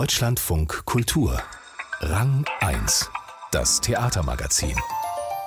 Deutschlandfunk 0.00 0.86
Kultur. 0.86 1.42
Rang 2.00 2.46
1. 2.60 3.10
Das 3.52 3.82
Theatermagazin. 3.82 4.74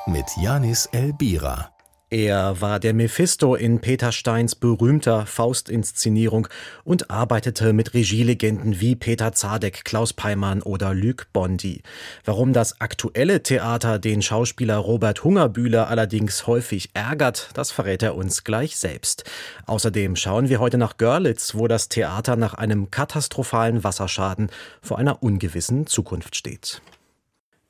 Mit 0.06 0.26
Janis 0.40 0.86
Elbira. 0.92 1.73
Er 2.14 2.62
war 2.62 2.80
der 2.80 2.94
Mephisto 2.94 3.56
in 3.56 3.82
Peter 3.82 4.12
Steins 4.12 4.54
berühmter 4.54 5.26
Faust-Inszenierung 5.26 6.48
und 6.84 7.10
arbeitete 7.10 7.74
mit 7.74 7.96
Regielegenden 7.96 8.80
wie 8.80 8.96
Peter 8.96 9.32
Zadek, 9.32 9.84
Klaus 9.84 10.14
Peimann 10.14 10.62
oder 10.62 10.94
Luc 10.94 11.26
Bondy. 11.34 11.82
Warum 12.24 12.54
das 12.54 12.80
aktuelle 12.80 13.42
Theater 13.42 13.98
den 13.98 14.22
Schauspieler 14.22 14.78
Robert 14.78 15.24
Hungerbühler 15.24 15.88
allerdings 15.88 16.46
häufig 16.46 16.92
ärgert, 16.94 17.50
das 17.56 17.72
verrät 17.72 18.04
er 18.04 18.14
uns 18.14 18.44
gleich 18.44 18.78
selbst. 18.78 19.24
Außerdem 19.66 20.16
schauen 20.16 20.50
wir 20.50 20.60
heute 20.60 20.78
nach 20.78 20.98
Görlitz, 20.98 21.56
wo 21.56 21.68
das 21.68 21.90
Theater 21.90 22.36
nach 22.36 22.54
einem 22.54 22.92
katastrophalen 22.92 23.84
Wasserschaden 23.84 24.52
vor 24.84 25.00
einer 25.00 25.24
ungewissen 25.24 25.88
Zukunft 25.88 26.36
steht. 26.36 26.84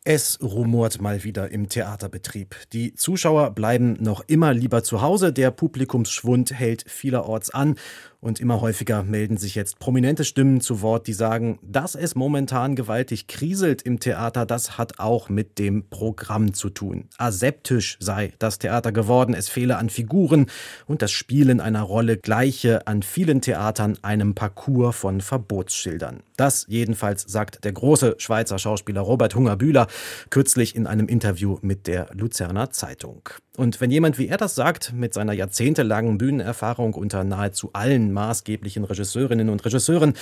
Es 0.06 0.38
rumort 0.42 1.02
mal 1.02 1.24
wieder 1.24 1.52
im 1.52 1.70
Theaterbetrieb. 1.70 2.58
Die 2.74 2.94
Zuschauer 2.94 3.52
bleiben 3.52 3.94
noch 4.02 4.22
immer 4.28 4.54
lieber 4.54 4.84
zu 4.84 5.02
Hause, 5.02 5.32
der 5.32 5.50
Publikumsschwund 5.50 6.52
hält 6.52 6.84
vielerorts 6.90 7.52
an 7.52 7.76
und 8.20 8.42
immer 8.42 8.60
häufiger 8.60 9.04
melden 9.04 9.38
sich 9.38 9.56
jetzt 9.56 9.80
prominente 9.80 10.26
Stimmen 10.26 10.60
zu 10.60 10.82
Wort, 10.82 11.08
die 11.08 11.14
sagen, 11.14 11.58
dass 11.62 11.96
es 11.96 12.16
momentan 12.16 12.76
gewaltig 12.76 13.28
kriselt 13.28 13.82
im 13.82 14.02
Theater, 14.02 14.46
das 14.46 14.78
hat 14.78 15.00
auch 15.00 15.30
mit 15.30 15.58
dem 15.58 15.90
Programm 15.90 16.54
zu 16.54 16.70
tun. 16.70 17.10
Aseptisch 17.18 17.98
sei 18.02 18.34
das 18.40 18.60
Theater 18.60 18.92
geworden, 18.92 19.34
es 19.34 19.48
fehle 19.48 19.78
an 19.78 19.90
Figuren 19.90 20.48
und 20.86 21.02
das 21.02 21.12
Spielen 21.12 21.62
einer 21.62 21.82
Rolle 21.82 22.18
gleiche 22.18 22.88
an 22.88 23.04
vielen 23.04 23.42
Theatern 23.42 23.98
einem 24.02 24.36
Parcours 24.36 24.96
von 24.96 25.22
Verbotsschildern. 25.22 26.24
Das 26.38 26.66
jedenfalls 26.68 27.22
sagt 27.22 27.64
der 27.64 27.74
große 27.74 28.16
Schweizer 28.18 28.58
Schauspieler 28.58 29.02
Robert 29.02 29.36
Hungerbühler 29.36 29.88
kürzlich 30.32 30.76
in 30.76 30.88
einem 30.88 31.08
Interview 31.08 31.58
mit 31.62 31.86
der 31.86 32.08
Luzerner 32.14 32.72
Zeitung. 32.72 33.30
Und 33.56 33.80
wenn 33.82 33.92
jemand 33.92 34.18
wie 34.18 34.28
er 34.28 34.38
das 34.38 34.56
sagt, 34.56 34.94
mit 34.94 35.14
seiner 35.14 35.34
jahrzehntelangen 35.34 36.18
Bühnenerfahrung 36.18 36.96
unter 36.96 37.24
nahezu 37.24 37.70
allen 37.74 38.12
maßgeblichen 38.14 38.84
Regisseurinnen 38.84 39.50
und 39.50 39.64
Regisseuren, 39.64 40.14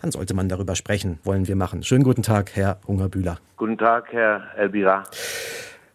dann 0.00 0.12
sollte 0.12 0.34
man 0.34 0.48
darüber 0.48 0.76
sprechen, 0.76 1.18
wollen 1.24 1.48
wir 1.48 1.56
machen. 1.56 1.82
Schönen 1.82 2.04
guten 2.04 2.22
Tag, 2.22 2.54
Herr 2.54 2.78
Hungerbühler. 2.86 3.38
Guten 3.56 3.76
Tag, 3.76 4.12
Herr 4.12 4.42
Elbira. 4.56 5.02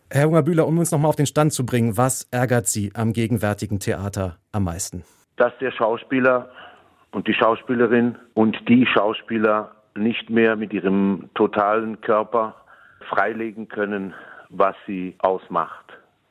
Herr 0.10 0.26
Hungerbühler, 0.26 0.68
um 0.68 0.78
uns 0.78 0.92
nochmal 0.92 1.08
auf 1.08 1.16
den 1.16 1.26
Stand 1.26 1.54
zu 1.54 1.66
bringen, 1.66 1.96
was 1.96 2.28
ärgert 2.32 2.68
Sie 2.68 2.92
am 2.94 3.14
gegenwärtigen 3.14 3.80
Theater 3.80 4.38
am 4.52 4.66
meisten? 4.66 5.06
Dass 5.38 5.54
der 5.62 5.72
Schauspieler 5.72 6.50
und 7.12 7.28
die 7.28 7.34
Schauspielerin 7.34 8.18
und 8.34 8.58
die 8.68 8.86
Schauspieler 8.86 9.72
nicht 9.96 10.30
mehr 10.30 10.56
mit 10.56 10.74
ihrem 10.74 11.30
totalen 11.36 12.00
Körper 12.02 12.56
freilegen 13.10 13.68
können, 13.68 14.14
was 14.50 14.76
sie 14.88 15.16
ausmacht 15.20 15.86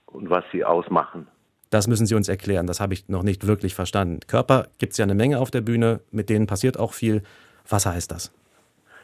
und 0.07 0.31
was 0.31 0.45
sie 0.53 0.65
ausmachen. 0.65 1.27
Das 1.71 1.87
müssen 1.87 2.07
Sie 2.07 2.17
uns 2.17 2.29
erklären. 2.29 2.67
Das 2.67 2.81
habe 2.81 2.95
ich 2.95 3.09
noch 3.09 3.23
nicht 3.23 3.47
wirklich 3.47 3.75
verstanden. 3.75 4.21
Körper 4.27 4.67
gibt 4.79 4.93
es 4.93 4.99
ja 4.99 5.05
eine 5.05 5.15
Menge 5.15 5.39
auf 5.39 5.53
der 5.53 5.61
Bühne, 5.61 6.01
mit 6.11 6.29
denen 6.29 6.47
passiert 6.49 6.79
auch 6.79 6.95
viel. 6.95 7.23
Was 7.69 7.87
heißt 7.87 8.11
das? 8.11 8.33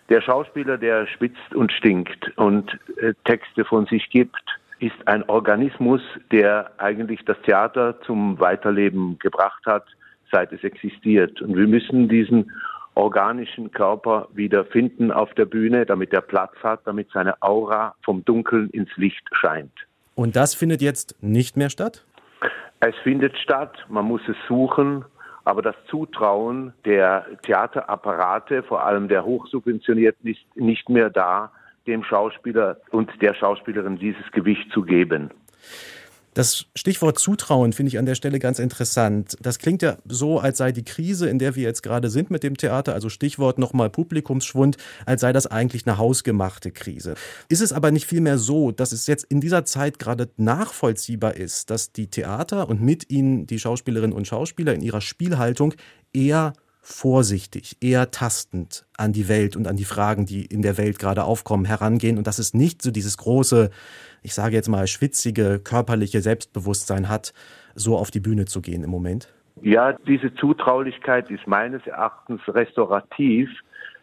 Der 0.08 0.20
Schauspieler, 0.20 0.76
der 0.76 1.06
spitzt 1.06 1.54
und 1.54 1.72
stinkt 1.72 2.36
und 2.36 2.78
äh, 2.96 3.12
Texte 3.24 3.64
von 3.64 3.86
sich 3.86 4.08
gibt, 4.10 4.42
ist 4.78 4.96
ein 5.06 5.28
Organismus, 5.28 6.00
der 6.30 6.70
eigentlich 6.78 7.24
das 7.24 7.36
Theater 7.42 8.00
zum 8.02 8.38
Weiterleben 8.38 9.18
gebracht 9.18 9.64
hat, 9.64 9.84
seit 10.30 10.52
es 10.52 10.62
existiert. 10.64 11.40
Und 11.42 11.56
wir 11.56 11.66
müssen 11.66 12.08
diesen 12.08 12.52
organischen 12.94 13.70
Körper 13.70 14.28
wieder 14.32 14.64
finden 14.64 15.12
auf 15.12 15.32
der 15.34 15.44
Bühne, 15.44 15.84
damit 15.86 16.12
er 16.12 16.22
Platz 16.22 16.54
hat, 16.62 16.80
damit 16.86 17.08
seine 17.12 17.40
Aura 17.42 17.94
vom 18.02 18.24
Dunkeln 18.24 18.70
ins 18.70 18.88
Licht 18.96 19.22
scheint. 19.32 19.72
Und 20.14 20.34
das 20.34 20.54
findet 20.54 20.80
jetzt 20.80 21.22
nicht 21.22 21.56
mehr 21.56 21.68
statt? 21.68 22.04
Es 22.80 22.94
findet 23.02 23.36
statt, 23.38 23.84
man 23.88 24.06
muss 24.06 24.22
es 24.28 24.36
suchen, 24.48 25.04
aber 25.44 25.62
das 25.62 25.76
Zutrauen 25.88 26.72
der 26.84 27.26
Theaterapparate, 27.42 28.62
vor 28.62 28.84
allem 28.84 29.08
der 29.08 29.24
hochsubventionierten, 29.24 30.30
ist 30.30 30.40
nicht 30.56 30.88
mehr 30.88 31.10
da, 31.10 31.52
dem 31.86 32.02
Schauspieler 32.02 32.78
und 32.90 33.10
der 33.22 33.34
Schauspielerin 33.34 33.98
dieses 33.98 34.30
Gewicht 34.32 34.70
zu 34.72 34.82
geben. 34.82 35.30
Das 36.36 36.66
Stichwort 36.74 37.18
Zutrauen 37.18 37.72
finde 37.72 37.88
ich 37.88 37.98
an 37.98 38.04
der 38.04 38.14
Stelle 38.14 38.38
ganz 38.38 38.58
interessant. 38.58 39.38
Das 39.40 39.58
klingt 39.58 39.80
ja 39.80 39.96
so, 40.04 40.38
als 40.38 40.58
sei 40.58 40.70
die 40.70 40.84
Krise, 40.84 41.30
in 41.30 41.38
der 41.38 41.56
wir 41.56 41.62
jetzt 41.62 41.82
gerade 41.82 42.10
sind 42.10 42.30
mit 42.30 42.42
dem 42.42 42.58
Theater, 42.58 42.92
also 42.92 43.08
Stichwort 43.08 43.58
nochmal 43.58 43.88
Publikumsschwund, 43.88 44.76
als 45.06 45.22
sei 45.22 45.32
das 45.32 45.46
eigentlich 45.46 45.86
eine 45.86 45.96
hausgemachte 45.96 46.72
Krise. 46.72 47.14
Ist 47.48 47.62
es 47.62 47.72
aber 47.72 47.90
nicht 47.90 48.04
vielmehr 48.04 48.36
so, 48.36 48.70
dass 48.70 48.92
es 48.92 49.06
jetzt 49.06 49.24
in 49.24 49.40
dieser 49.40 49.64
Zeit 49.64 49.98
gerade 49.98 50.28
nachvollziehbar 50.36 51.36
ist, 51.36 51.70
dass 51.70 51.92
die 51.92 52.08
Theater 52.08 52.68
und 52.68 52.82
mit 52.82 53.08
ihnen 53.08 53.46
die 53.46 53.58
Schauspielerinnen 53.58 54.14
und 54.14 54.26
Schauspieler 54.26 54.74
in 54.74 54.82
ihrer 54.82 55.00
Spielhaltung 55.00 55.72
eher 56.12 56.52
vorsichtig, 56.82 57.78
eher 57.80 58.12
tastend 58.12 58.86
an 58.96 59.12
die 59.12 59.26
Welt 59.26 59.56
und 59.56 59.66
an 59.66 59.76
die 59.76 59.84
Fragen, 59.84 60.24
die 60.24 60.44
in 60.44 60.62
der 60.62 60.78
Welt 60.78 61.00
gerade 61.00 61.24
aufkommen, 61.24 61.64
herangehen 61.64 62.16
und 62.16 62.28
dass 62.28 62.38
es 62.38 62.54
nicht 62.54 62.80
so 62.80 62.92
dieses 62.92 63.16
große, 63.16 63.70
ich 64.26 64.34
sage 64.34 64.56
jetzt 64.56 64.68
mal, 64.68 64.88
schwitzige, 64.88 65.60
körperliche 65.60 66.20
Selbstbewusstsein 66.20 67.08
hat, 67.08 67.32
so 67.76 67.96
auf 67.96 68.10
die 68.10 68.18
Bühne 68.18 68.44
zu 68.44 68.60
gehen 68.60 68.82
im 68.82 68.90
Moment? 68.90 69.32
Ja, 69.62 69.92
diese 69.92 70.34
Zutraulichkeit 70.34 71.30
ist 71.30 71.46
meines 71.46 71.86
Erachtens 71.86 72.40
restaurativ. 72.48 73.48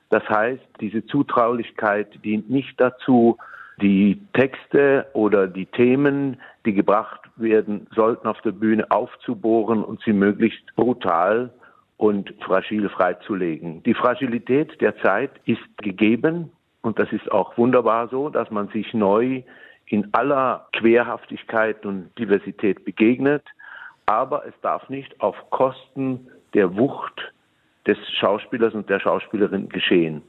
Das 0.10 0.24
heißt, 0.30 0.64
diese 0.80 1.06
Zutraulichkeit 1.08 2.08
dient 2.24 2.50
nicht 2.50 2.80
dazu, 2.80 3.38
die 3.82 4.22
Texte 4.34 5.08
oder 5.12 5.46
die 5.48 5.66
Themen, 5.66 6.38
die 6.66 6.74
gebracht 6.74 7.20
werden 7.36 7.88
sollten 7.94 8.26
auf 8.26 8.40
der 8.44 8.54
Bühne 8.54 8.90
aufzubohren 8.92 9.84
und 9.84 10.02
sie 10.06 10.14
möglichst 10.14 10.64
brutal 10.78 11.52
und 11.98 12.34
fragil 12.46 12.88
freizulegen. 12.88 13.84
Die 13.84 13.94
Fragilität 13.94 14.80
der 14.80 14.96
Zeit 15.00 15.32
ist 15.44 15.78
gegeben 15.80 16.50
und 16.82 16.98
das 16.98 17.12
ist 17.12 17.30
auch 17.30 17.58
wunderbar 17.58 18.08
so, 18.08 18.30
dass 18.30 18.50
man 18.52 18.70
sich 18.70 18.94
neu 18.94 19.44
in 19.86 20.08
aller 20.14 20.68
Querhaftigkeit 20.74 21.86
und 21.86 22.10
Diversität 22.18 22.86
begegnet, 22.86 23.44
aber 24.06 24.46
es 24.48 24.54
darf 24.62 24.90
nicht 24.90 25.20
auf 25.22 25.36
Kosten 25.50 26.28
der 26.54 26.76
Wucht 26.76 27.34
des 27.86 27.98
Schauspielers 28.20 28.74
und 28.74 28.90
der 28.90 29.00
Schauspielerin 29.00 29.70
geschehen. 29.70 30.22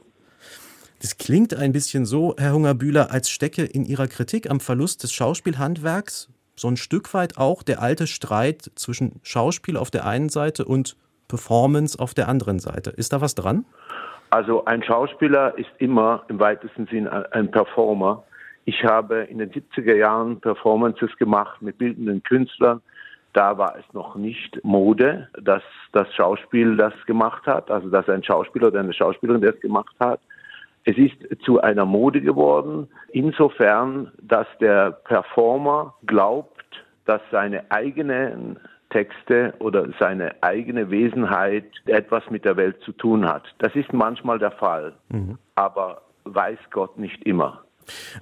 Das 1.01 1.17
klingt 1.17 1.53
ein 1.53 1.71
bisschen 1.71 2.05
so, 2.05 2.35
Herr 2.37 2.53
Hungerbühler, 2.53 3.11
als 3.11 3.29
stecke 3.29 3.63
in 3.63 3.85
Ihrer 3.85 4.07
Kritik 4.07 4.49
am 4.49 4.59
Verlust 4.59 5.03
des 5.03 5.13
Schauspielhandwerks 5.13 6.29
so 6.55 6.69
ein 6.69 6.77
Stück 6.77 7.13
weit 7.13 7.37
auch 7.37 7.63
der 7.63 7.81
alte 7.81 8.07
Streit 8.07 8.71
zwischen 8.75 9.19
Schauspiel 9.23 9.77
auf 9.77 9.91
der 9.91 10.05
einen 10.05 10.29
Seite 10.29 10.65
und 10.65 10.95
Performance 11.27 11.99
auf 11.99 12.13
der 12.13 12.27
anderen 12.27 12.59
Seite. 12.59 12.91
Ist 12.91 13.13
da 13.13 13.21
was 13.21 13.35
dran? 13.35 13.65
Also 14.29 14.65
ein 14.65 14.83
Schauspieler 14.83 15.57
ist 15.57 15.69
immer 15.79 16.23
im 16.29 16.39
weitesten 16.39 16.87
Sinn 16.87 17.07
ein 17.07 17.51
Performer. 17.51 18.23
Ich 18.65 18.83
habe 18.83 19.27
in 19.29 19.37
den 19.37 19.51
70er 19.51 19.95
Jahren 19.95 20.41
Performances 20.41 21.15
gemacht 21.17 21.61
mit 21.61 21.77
bildenden 21.77 22.23
Künstlern. 22.23 22.81
Da 23.33 23.57
war 23.57 23.75
es 23.77 23.93
noch 23.93 24.15
nicht 24.15 24.63
Mode, 24.63 25.29
dass 25.39 25.61
das 25.91 26.11
Schauspiel 26.15 26.75
das 26.75 26.93
gemacht 27.05 27.45
hat, 27.45 27.69
also 27.69 27.89
dass 27.89 28.09
ein 28.09 28.23
Schauspieler 28.23 28.67
oder 28.67 28.79
eine 28.79 28.93
Schauspielerin 28.93 29.41
das 29.41 29.59
gemacht 29.59 29.95
hat. 29.99 30.19
Es 30.83 30.97
ist 30.97 31.15
zu 31.43 31.61
einer 31.61 31.85
Mode 31.85 32.21
geworden, 32.21 32.87
insofern, 33.11 34.11
dass 34.21 34.47
der 34.59 34.91
Performer 34.91 35.93
glaubt, 36.05 36.63
dass 37.05 37.21
seine 37.31 37.69
eigenen 37.71 38.59
Texte 38.89 39.53
oder 39.59 39.89
seine 39.99 40.35
eigene 40.41 40.89
Wesenheit 40.89 41.65
etwas 41.85 42.23
mit 42.29 42.45
der 42.45 42.55
Welt 42.55 42.79
zu 42.81 42.93
tun 42.93 43.27
hat. 43.27 43.43
Das 43.57 43.75
ist 43.75 43.91
manchmal 43.93 44.39
der 44.39 44.51
Fall, 44.51 44.93
mhm. 45.09 45.37
aber 45.55 46.03
weiß 46.23 46.59
Gott 46.71 46.97
nicht 46.97 47.21
immer. 47.25 47.64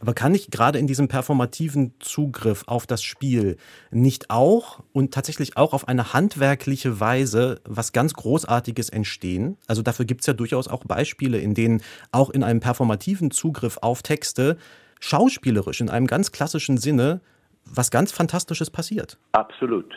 Aber 0.01 0.13
kann 0.13 0.35
ich 0.35 0.51
gerade 0.51 0.79
in 0.79 0.87
diesem 0.87 1.07
performativen 1.07 1.93
Zugriff 1.99 2.63
auf 2.67 2.85
das 2.87 3.03
Spiel 3.03 3.57
nicht 3.91 4.29
auch 4.29 4.83
und 4.91 5.13
tatsächlich 5.13 5.57
auch 5.57 5.73
auf 5.73 5.87
eine 5.87 6.13
handwerkliche 6.13 6.99
Weise 6.99 7.61
was 7.67 7.93
ganz 7.93 8.13
Großartiges 8.13 8.89
entstehen? 8.89 9.57
Also 9.67 9.81
dafür 9.81 10.05
gibt 10.05 10.21
es 10.21 10.27
ja 10.27 10.33
durchaus 10.33 10.67
auch 10.67 10.83
Beispiele, 10.85 11.39
in 11.39 11.53
denen 11.53 11.81
auch 12.11 12.29
in 12.29 12.43
einem 12.43 12.59
performativen 12.59 13.31
Zugriff 13.31 13.77
auf 13.81 14.03
Texte 14.03 14.57
schauspielerisch 14.99 15.81
in 15.81 15.89
einem 15.89 16.07
ganz 16.07 16.31
klassischen 16.31 16.77
Sinne 16.77 17.21
was 17.65 17.91
ganz 17.91 18.11
Fantastisches 18.11 18.69
passiert. 18.69 19.17
Absolut. 19.33 19.93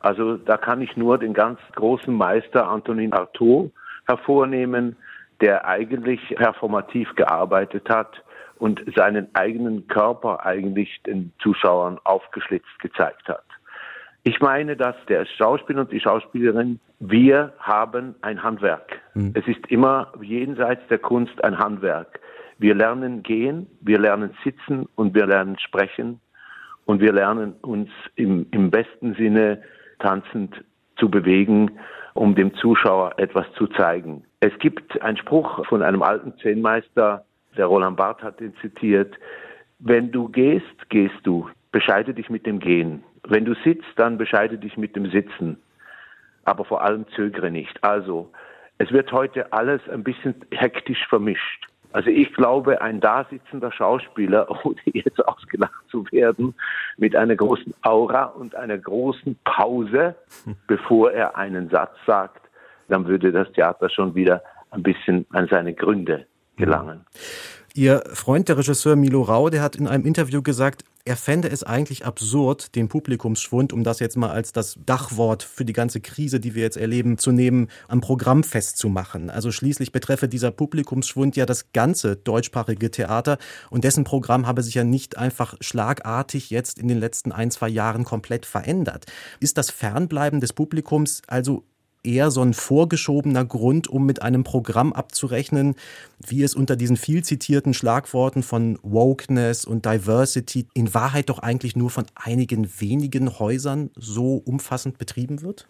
Also 0.00 0.36
da 0.36 0.56
kann 0.56 0.82
ich 0.82 0.96
nur 0.96 1.18
den 1.18 1.32
ganz 1.32 1.58
großen 1.74 2.12
Meister 2.12 2.68
Antonin 2.68 3.12
Artaud 3.12 3.72
hervornehmen, 4.06 4.96
der 5.40 5.66
eigentlich 5.66 6.20
performativ 6.36 7.14
gearbeitet 7.16 7.88
hat 7.88 8.22
und 8.58 8.82
seinen 8.94 9.28
eigenen 9.34 9.86
Körper 9.88 10.44
eigentlich 10.44 11.02
den 11.06 11.32
Zuschauern 11.40 11.98
aufgeschlitzt 12.04 12.78
gezeigt 12.80 13.28
hat. 13.28 13.44
Ich 14.22 14.40
meine, 14.40 14.74
dass 14.74 14.96
der 15.08 15.26
Schauspieler 15.26 15.82
und 15.82 15.92
die 15.92 16.00
Schauspielerin, 16.00 16.80
wir 16.98 17.52
haben 17.58 18.14
ein 18.22 18.42
Handwerk. 18.42 19.00
Mhm. 19.12 19.32
Es 19.34 19.46
ist 19.46 19.66
immer 19.68 20.12
jenseits 20.22 20.86
der 20.88 20.98
Kunst 20.98 21.44
ein 21.44 21.58
Handwerk. 21.58 22.20
Wir 22.58 22.74
lernen 22.74 23.22
gehen, 23.22 23.66
wir 23.82 23.98
lernen 23.98 24.34
sitzen 24.42 24.88
und 24.94 25.14
wir 25.14 25.26
lernen 25.26 25.58
sprechen 25.58 26.20
und 26.86 27.00
wir 27.00 27.12
lernen 27.12 27.54
uns 27.60 27.90
im, 28.16 28.46
im 28.50 28.70
besten 28.70 29.14
Sinne 29.14 29.62
tanzend 29.98 30.64
zu 30.96 31.10
bewegen, 31.10 31.72
um 32.14 32.34
dem 32.34 32.54
Zuschauer 32.54 33.18
etwas 33.18 33.46
zu 33.58 33.66
zeigen. 33.66 34.24
Es 34.40 34.56
gibt 34.58 35.02
einen 35.02 35.16
Spruch 35.16 35.66
von 35.66 35.82
einem 35.82 36.02
alten 36.02 36.36
Zehnmeister, 36.38 37.24
der 37.56 37.66
Roland 37.66 37.96
Barth 37.96 38.22
hat 38.22 38.40
ihn 38.40 38.54
zitiert, 38.60 39.14
wenn 39.78 40.10
du 40.10 40.28
gehst, 40.28 40.88
gehst 40.88 41.20
du, 41.24 41.48
bescheide 41.72 42.14
dich 42.14 42.30
mit 42.30 42.46
dem 42.46 42.58
Gehen. 42.58 43.02
Wenn 43.26 43.44
du 43.44 43.54
sitzt, 43.64 43.88
dann 43.96 44.18
bescheide 44.18 44.58
dich 44.58 44.76
mit 44.76 44.96
dem 44.96 45.10
Sitzen. 45.10 45.58
Aber 46.44 46.64
vor 46.64 46.82
allem 46.82 47.06
zögere 47.14 47.50
nicht. 47.50 47.82
Also, 47.82 48.30
es 48.78 48.90
wird 48.92 49.12
heute 49.12 49.52
alles 49.52 49.80
ein 49.88 50.04
bisschen 50.04 50.34
hektisch 50.50 51.06
vermischt. 51.08 51.66
Also 51.92 52.10
ich 52.10 52.32
glaube, 52.34 52.82
ein 52.82 53.00
dasitzender 53.00 53.70
Schauspieler, 53.70 54.48
ohne 54.64 54.80
jetzt 54.84 55.26
ausgelacht 55.26 55.88
zu 55.88 56.04
werden, 56.10 56.54
mit 56.96 57.14
einer 57.14 57.36
großen 57.36 57.72
Aura 57.82 58.24
und 58.24 58.54
einer 58.56 58.78
großen 58.78 59.38
Pause, 59.44 60.16
bevor 60.66 61.12
er 61.12 61.36
einen 61.36 61.68
Satz 61.70 61.96
sagt, 62.04 62.42
dann 62.88 63.06
würde 63.06 63.32
das 63.32 63.50
Theater 63.52 63.88
schon 63.88 64.14
wieder 64.14 64.42
ein 64.70 64.82
bisschen 64.82 65.24
an 65.30 65.46
seine 65.48 65.72
Gründe 65.72 66.26
gelangen. 66.56 67.04
Ihr 67.76 68.04
Freund, 68.12 68.48
der 68.48 68.56
Regisseur 68.56 68.94
Milo 68.94 69.22
Rau, 69.22 69.50
der 69.50 69.60
hat 69.60 69.74
in 69.74 69.88
einem 69.88 70.06
Interview 70.06 70.42
gesagt, 70.42 70.84
er 71.04 71.16
fände 71.16 71.48
es 71.48 71.64
eigentlich 71.64 72.06
absurd, 72.06 72.76
den 72.76 72.88
Publikumsschwund, 72.88 73.72
um 73.72 73.82
das 73.82 73.98
jetzt 73.98 74.16
mal 74.16 74.30
als 74.30 74.52
das 74.52 74.78
Dachwort 74.86 75.42
für 75.42 75.64
die 75.64 75.72
ganze 75.72 76.00
Krise, 76.00 76.38
die 76.38 76.54
wir 76.54 76.62
jetzt 76.62 76.76
erleben, 76.76 77.18
zu 77.18 77.32
nehmen, 77.32 77.68
am 77.88 78.00
Programm 78.00 78.44
festzumachen. 78.44 79.28
Also 79.28 79.50
schließlich 79.50 79.90
betreffe 79.90 80.28
dieser 80.28 80.52
Publikumsschwund 80.52 81.34
ja 81.34 81.46
das 81.46 81.72
ganze 81.72 82.14
deutschsprachige 82.14 82.92
Theater 82.92 83.38
und 83.70 83.82
dessen 83.82 84.04
Programm 84.04 84.46
habe 84.46 84.62
sich 84.62 84.74
ja 84.74 84.84
nicht 84.84 85.18
einfach 85.18 85.56
schlagartig 85.60 86.50
jetzt 86.50 86.78
in 86.78 86.86
den 86.86 87.00
letzten 87.00 87.32
ein, 87.32 87.50
zwei 87.50 87.68
Jahren 87.68 88.04
komplett 88.04 88.46
verändert. 88.46 89.04
Ist 89.40 89.58
das 89.58 89.70
Fernbleiben 89.70 90.40
des 90.40 90.52
Publikums 90.52 91.22
also 91.26 91.64
eher 92.04 92.30
so 92.30 92.42
ein 92.42 92.54
vorgeschobener 92.54 93.44
Grund, 93.44 93.88
um 93.88 94.06
mit 94.06 94.22
einem 94.22 94.44
Programm 94.44 94.92
abzurechnen, 94.92 95.74
wie 96.26 96.42
es 96.42 96.54
unter 96.54 96.76
diesen 96.76 96.96
viel 96.96 97.24
zitierten 97.24 97.74
Schlagworten 97.74 98.42
von 98.42 98.78
Wokeness 98.82 99.64
und 99.64 99.86
Diversity 99.86 100.66
in 100.74 100.94
Wahrheit 100.94 101.28
doch 101.28 101.38
eigentlich 101.38 101.76
nur 101.76 101.90
von 101.90 102.04
einigen 102.14 102.68
wenigen 102.80 103.38
Häusern 103.38 103.90
so 103.96 104.42
umfassend 104.44 104.98
betrieben 104.98 105.42
wird? 105.42 105.68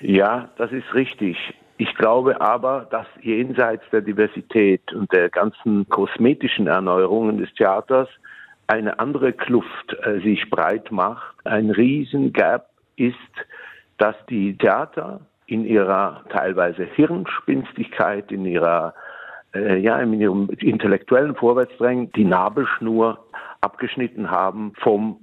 Ja, 0.00 0.50
das 0.58 0.72
ist 0.72 0.94
richtig. 0.94 1.36
Ich 1.78 1.94
glaube 1.94 2.40
aber, 2.40 2.88
dass 2.90 3.06
jenseits 3.22 3.84
der 3.92 4.00
Diversität 4.00 4.92
und 4.92 5.12
der 5.12 5.30
ganzen 5.30 5.88
kosmetischen 5.88 6.66
Erneuerungen 6.66 7.38
des 7.38 7.52
Theaters 7.54 8.08
eine 8.66 8.98
andere 8.98 9.32
Kluft 9.32 9.96
äh, 10.02 10.20
sich 10.20 10.50
breit 10.50 10.90
macht. 10.90 11.34
Ein 11.44 11.70
Riesengap 11.70 12.68
ist, 12.96 13.14
dass 13.98 14.16
die 14.28 14.56
Theater 14.56 15.20
in 15.46 15.64
ihrer 15.64 16.24
teilweise 16.30 16.84
Hirnspinstigkeit, 16.84 18.30
in 18.32 18.44
ihrer 18.44 18.94
äh, 19.54 19.78
ja, 19.78 19.98
in 20.00 20.12
ihrem 20.20 20.48
intellektuellen 20.58 21.34
Vorwärtsdrängen 21.34 22.12
die 22.12 22.24
Nabelschnur 22.24 23.18
abgeschnitten 23.60 24.30
haben 24.30 24.72
vom 24.78 25.18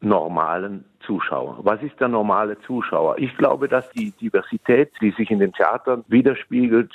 normalen 0.00 0.84
Zuschauer. 1.00 1.58
Was 1.62 1.82
ist 1.82 1.98
der 2.00 2.08
normale 2.08 2.58
Zuschauer? 2.60 3.18
Ich 3.18 3.36
glaube, 3.36 3.68
dass 3.68 3.88
die 3.90 4.12
Diversität, 4.12 4.90
die 5.00 5.10
sich 5.12 5.30
in 5.30 5.38
den 5.38 5.52
Theatern 5.52 6.04
widerspiegelt, 6.08 6.92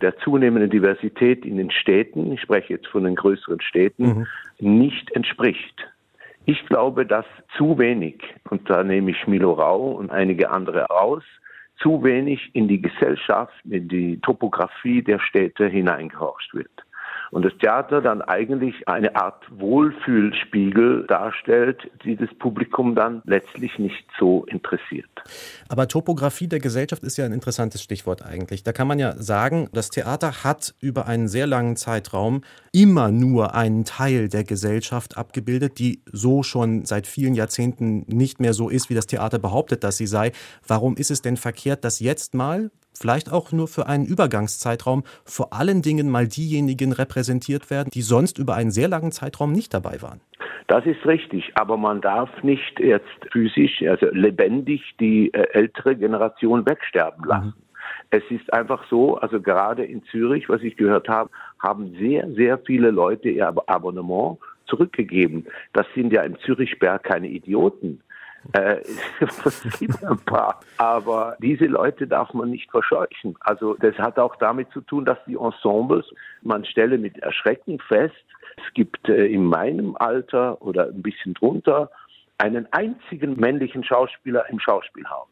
der 0.00 0.16
zunehmenden 0.18 0.70
Diversität 0.70 1.44
in 1.44 1.56
den 1.56 1.70
Städten, 1.70 2.32
ich 2.32 2.40
spreche 2.40 2.74
jetzt 2.74 2.88
von 2.88 3.04
den 3.04 3.14
größeren 3.14 3.60
Städten, 3.60 4.04
mhm. 4.04 4.26
nicht 4.58 5.12
entspricht. 5.12 5.91
Ich 6.44 6.66
glaube, 6.66 7.06
dass 7.06 7.26
zu 7.56 7.78
wenig, 7.78 8.22
und 8.50 8.68
da 8.68 8.82
nehme 8.82 9.12
ich 9.12 9.26
Milo 9.26 9.52
Rau 9.52 9.92
und 9.92 10.10
einige 10.10 10.50
andere 10.50 10.90
aus, 10.90 11.22
zu 11.78 12.02
wenig 12.02 12.50
in 12.54 12.68
die 12.68 12.82
Gesellschaft, 12.82 13.54
in 13.64 13.88
die 13.88 14.20
Topografie 14.20 15.02
der 15.02 15.18
Städte 15.18 15.66
hineingehorcht 15.66 16.54
wird 16.54 16.84
und 17.32 17.46
das 17.46 17.52
Theater 17.58 18.02
dann 18.02 18.20
eigentlich 18.20 18.86
eine 18.86 19.16
Art 19.16 19.42
Wohlfühlspiegel 19.58 21.06
darstellt, 21.06 21.90
die 22.04 22.14
das 22.14 22.28
Publikum 22.38 22.94
dann 22.94 23.22
letztlich 23.24 23.78
nicht 23.78 24.06
so 24.20 24.44
interessiert. 24.44 25.08
Aber 25.70 25.88
Topografie 25.88 26.46
der 26.46 26.60
Gesellschaft 26.60 27.02
ist 27.02 27.16
ja 27.16 27.24
ein 27.24 27.32
interessantes 27.32 27.82
Stichwort 27.82 28.22
eigentlich. 28.22 28.64
Da 28.64 28.72
kann 28.72 28.86
man 28.86 28.98
ja 28.98 29.16
sagen, 29.16 29.70
das 29.72 29.88
Theater 29.88 30.44
hat 30.44 30.74
über 30.80 31.06
einen 31.06 31.26
sehr 31.26 31.46
langen 31.46 31.76
Zeitraum 31.76 32.42
immer 32.70 33.10
nur 33.10 33.54
einen 33.54 33.86
Teil 33.86 34.28
der 34.28 34.44
Gesellschaft 34.44 35.16
abgebildet, 35.16 35.78
die 35.78 36.02
so 36.12 36.42
schon 36.42 36.84
seit 36.84 37.06
vielen 37.06 37.34
Jahrzehnten 37.34 38.04
nicht 38.08 38.40
mehr 38.40 38.52
so 38.52 38.68
ist, 38.68 38.90
wie 38.90 38.94
das 38.94 39.06
Theater 39.06 39.38
behauptet, 39.38 39.84
dass 39.84 39.96
sie 39.96 40.06
sei. 40.06 40.32
Warum 40.66 40.96
ist 40.96 41.10
es 41.10 41.22
denn 41.22 41.38
verkehrt, 41.38 41.82
dass 41.82 41.98
jetzt 41.98 42.34
mal 42.34 42.70
vielleicht 42.94 43.32
auch 43.32 43.52
nur 43.52 43.68
für 43.68 43.86
einen 43.86 44.06
Übergangszeitraum 44.06 45.04
vor 45.24 45.52
allen 45.52 45.82
Dingen 45.82 46.10
mal 46.10 46.28
diejenigen 46.28 46.92
repräsentiert 46.92 47.70
werden, 47.70 47.90
die 47.92 48.02
sonst 48.02 48.38
über 48.38 48.54
einen 48.54 48.70
sehr 48.70 48.88
langen 48.88 49.12
Zeitraum 49.12 49.52
nicht 49.52 49.74
dabei 49.74 50.02
waren. 50.02 50.20
Das 50.68 50.86
ist 50.86 51.04
richtig, 51.04 51.52
aber 51.54 51.76
man 51.76 52.00
darf 52.00 52.30
nicht 52.42 52.78
jetzt 52.78 53.06
physisch, 53.30 53.82
also 53.82 54.06
lebendig 54.12 54.94
die 55.00 55.32
äh, 55.34 55.46
ältere 55.52 55.96
Generation 55.96 56.64
wegsterben 56.66 57.24
lassen. 57.24 57.54
Mhm. 57.56 57.62
Es 58.10 58.22
ist 58.30 58.52
einfach 58.52 58.84
so, 58.88 59.16
also 59.16 59.40
gerade 59.40 59.84
in 59.84 60.02
Zürich, 60.04 60.48
was 60.48 60.62
ich 60.62 60.76
gehört 60.76 61.08
habe, 61.08 61.30
haben 61.58 61.94
sehr, 61.98 62.30
sehr 62.32 62.58
viele 62.58 62.90
Leute 62.90 63.28
ihr 63.28 63.52
Abonnement 63.66 64.38
zurückgegeben. 64.66 65.46
Das 65.72 65.86
sind 65.94 66.12
ja 66.12 66.22
im 66.22 66.38
Zürichberg 66.40 67.02
keine 67.02 67.28
Idioten. 67.28 68.00
Äh, 68.52 68.76
es 69.20 69.62
gibt 69.78 70.04
ein 70.04 70.18
paar. 70.18 70.60
Aber 70.78 71.36
diese 71.40 71.66
Leute 71.66 72.06
darf 72.06 72.32
man 72.34 72.50
nicht 72.50 72.70
verscheuchen. 72.70 73.36
Also 73.40 73.74
das 73.74 73.96
hat 73.98 74.18
auch 74.18 74.36
damit 74.36 74.70
zu 74.72 74.80
tun, 74.80 75.04
dass 75.04 75.18
die 75.26 75.36
Ensembles, 75.36 76.06
man 76.42 76.64
stelle 76.64 76.98
mit 76.98 77.18
Erschrecken 77.18 77.78
fest, 77.78 78.14
es 78.56 78.74
gibt 78.74 79.08
äh, 79.08 79.26
in 79.26 79.44
meinem 79.44 79.96
Alter 79.96 80.60
oder 80.60 80.86
ein 80.86 81.02
bisschen 81.02 81.34
drunter 81.34 81.90
einen 82.38 82.66
einzigen 82.72 83.38
männlichen 83.38 83.84
Schauspieler 83.84 84.48
im 84.50 84.58
Schauspielhaus. 84.58 85.28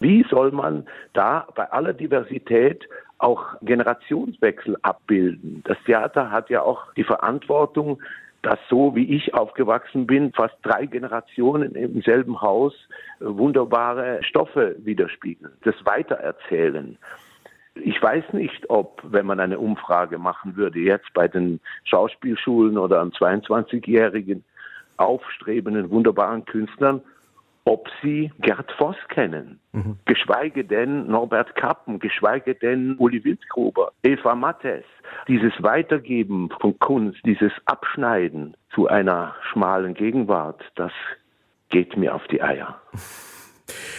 Wie 0.00 0.24
soll 0.30 0.52
man 0.52 0.86
da 1.12 1.46
bei 1.54 1.70
aller 1.70 1.92
Diversität 1.92 2.88
auch 3.18 3.44
Generationswechsel 3.62 4.76
abbilden? 4.82 5.62
Das 5.64 5.76
Theater 5.86 6.30
hat 6.30 6.50
ja 6.50 6.62
auch 6.62 6.92
die 6.94 7.04
Verantwortung, 7.04 8.00
dass 8.42 8.58
so 8.68 8.94
wie 8.94 9.16
ich 9.16 9.34
aufgewachsen 9.34 10.06
bin, 10.06 10.32
fast 10.32 10.54
drei 10.62 10.86
Generationen 10.86 11.74
im 11.74 12.02
selben 12.02 12.40
Haus 12.40 12.74
äh, 13.20 13.24
wunderbare 13.24 14.20
Stoffe 14.22 14.76
widerspiegeln, 14.78 15.52
das 15.64 15.74
Weitererzählen. 15.84 16.96
Ich 17.74 18.02
weiß 18.02 18.32
nicht, 18.32 18.70
ob, 18.70 19.02
wenn 19.04 19.26
man 19.26 19.38
eine 19.38 19.58
Umfrage 19.58 20.18
machen 20.18 20.56
würde, 20.56 20.80
jetzt 20.80 21.12
bei 21.14 21.28
den 21.28 21.60
Schauspielschulen 21.84 22.76
oder 22.76 23.00
an 23.00 23.12
22-jährigen 23.12 24.44
aufstrebenden, 24.96 25.90
wunderbaren 25.90 26.44
Künstlern, 26.44 27.02
ob 27.68 27.86
sie 28.02 28.32
Gerd 28.40 28.72
Voss 28.78 28.96
kennen, 29.10 29.60
mhm. 29.72 29.98
geschweige 30.06 30.64
denn 30.64 31.06
Norbert 31.06 31.54
Kappen, 31.54 31.98
geschweige 31.98 32.54
denn 32.54 32.96
Uli 32.96 33.22
Wildgruber, 33.22 33.92
Eva 34.02 34.34
Mattes. 34.34 34.84
Dieses 35.28 35.52
Weitergeben 35.62 36.48
von 36.60 36.78
Kunst, 36.78 37.18
dieses 37.26 37.52
Abschneiden 37.66 38.56
zu 38.74 38.88
einer 38.88 39.34
schmalen 39.52 39.92
Gegenwart, 39.92 40.62
das 40.76 40.92
geht 41.68 41.94
mir 41.98 42.14
auf 42.14 42.26
die 42.28 42.42
Eier. 42.42 42.80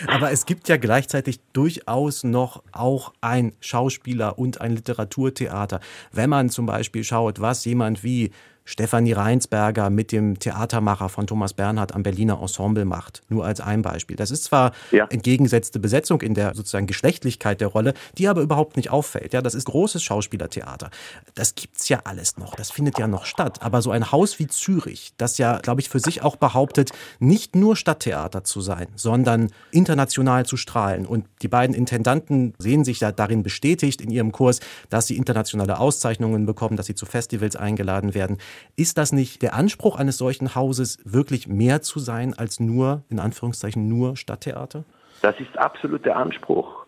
Aber 0.07 0.31
es 0.31 0.47
gibt 0.47 0.67
ja 0.67 0.77
gleichzeitig 0.77 1.39
durchaus 1.53 2.23
noch 2.23 2.63
auch 2.71 3.13
ein 3.21 3.53
Schauspieler 3.59 4.39
und 4.39 4.61
ein 4.61 4.71
Literaturtheater. 4.71 5.79
Wenn 6.11 6.31
man 6.31 6.49
zum 6.49 6.65
Beispiel 6.65 7.03
schaut, 7.03 7.39
was 7.39 7.65
jemand 7.65 8.03
wie 8.03 8.31
Stefanie 8.69 9.13
Reinsberger 9.13 9.89
mit 9.89 10.11
dem 10.11 10.37
Theatermacher 10.37 11.09
von 11.09 11.25
Thomas 11.25 11.53
Bernhard 11.53 11.95
am 11.95 12.03
Berliner 12.03 12.39
Ensemble 12.39 12.85
macht. 12.85 13.23
Nur 13.27 13.43
als 13.43 13.61
ein 13.61 13.81
Beispiel. 13.81 14.15
Das 14.15 14.29
ist 14.29 14.43
zwar 14.43 14.73
ja. 14.91 15.07
entgegengesetzte 15.09 15.79
Besetzung 15.79 16.21
in 16.21 16.35
der 16.35 16.53
sozusagen 16.53 16.85
Geschlechtlichkeit 16.85 17.61
der 17.61 17.69
Rolle, 17.69 17.95
die 18.19 18.27
aber 18.27 18.41
überhaupt 18.41 18.77
nicht 18.77 18.91
auffällt. 18.91 19.33
Ja, 19.33 19.41
das 19.41 19.55
ist 19.55 19.65
großes 19.65 20.03
Schauspielertheater. 20.03 20.91
Das 21.33 21.55
gibt's 21.55 21.89
ja 21.89 22.01
alles 22.03 22.37
noch. 22.37 22.53
Das 22.53 22.69
findet 22.69 22.99
ja 22.99 23.07
noch 23.07 23.25
statt. 23.25 23.57
Aber 23.63 23.81
so 23.81 23.89
ein 23.89 24.11
Haus 24.11 24.37
wie 24.37 24.45
Zürich, 24.45 25.13
das 25.17 25.39
ja, 25.39 25.57
glaube 25.57 25.81
ich, 25.81 25.89
für 25.89 25.99
sich 25.99 26.21
auch 26.21 26.35
behauptet, 26.35 26.91
nicht 27.17 27.55
nur 27.55 27.75
Stadttheater 27.75 28.43
zu 28.43 28.61
sein, 28.61 28.85
sondern 28.95 29.49
international 29.71 30.45
zu 30.45 30.57
strahlen. 30.57 31.07
Und 31.07 31.25
die 31.41 31.47
beiden 31.47 31.75
Intendanten 31.75 32.53
sehen 32.59 32.83
sich 32.83 32.99
ja 32.99 33.11
darin 33.11 33.41
bestätigt 33.41 33.99
in 33.99 34.11
ihrem 34.11 34.31
Kurs, 34.31 34.59
dass 34.91 35.07
sie 35.07 35.17
internationale 35.17 35.79
Auszeichnungen 35.79 36.45
bekommen, 36.45 36.77
dass 36.77 36.85
sie 36.85 36.93
zu 36.93 37.07
Festivals 37.07 37.55
eingeladen 37.55 38.13
werden. 38.13 38.37
Ist 38.75 38.97
das 38.97 39.11
nicht 39.11 39.41
der 39.41 39.53
Anspruch 39.53 39.97
eines 39.97 40.17
solchen 40.17 40.55
Hauses, 40.55 40.99
wirklich 41.05 41.47
mehr 41.47 41.81
zu 41.81 41.99
sein 41.99 42.33
als 42.37 42.59
nur, 42.59 43.03
in 43.09 43.19
Anführungszeichen, 43.19 43.87
nur 43.87 44.15
Stadttheater? 44.15 44.83
Das 45.21 45.39
ist 45.39 45.57
absolut 45.57 46.05
der 46.05 46.17
Anspruch. 46.17 46.85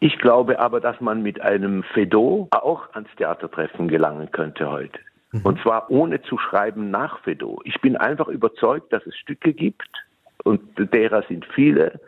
Ich 0.00 0.18
glaube 0.18 0.58
aber, 0.58 0.80
dass 0.80 1.00
man 1.00 1.22
mit 1.22 1.40
einem 1.40 1.82
Fedot 1.82 2.48
auch 2.52 2.92
ans 2.94 3.08
Theatertreffen 3.16 3.88
gelangen 3.88 4.30
könnte 4.32 4.70
heute. 4.70 4.98
Mhm. 5.32 5.42
Und 5.42 5.60
zwar 5.62 5.90
ohne 5.90 6.22
zu 6.22 6.38
schreiben 6.38 6.90
nach 6.90 7.20
Fedot. 7.20 7.60
Ich 7.64 7.80
bin 7.80 7.96
einfach 7.96 8.28
überzeugt, 8.28 8.92
dass 8.92 9.04
es 9.06 9.16
Stücke 9.16 9.52
gibt, 9.52 9.88
und 10.44 10.60
derer 10.76 11.22
sind 11.28 11.46
viele, 11.54 12.00